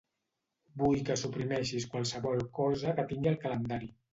[0.81, 3.97] Vull que suprimeixis qualsevol cosa que tingui al calendari.